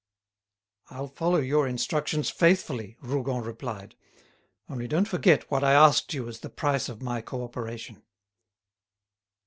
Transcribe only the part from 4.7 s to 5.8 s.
don't forget what I